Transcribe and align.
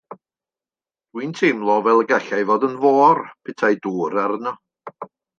Dw 1.17 1.23
i'n 1.25 1.33
teimlo 1.39 1.75
fel 1.87 2.01
y 2.03 2.07
gallai 2.11 2.39
fod 2.51 2.65
yn 2.67 2.73
fôr, 2.85 3.21
petai 3.49 3.77
dŵr 3.83 4.17
arno. 4.23 4.55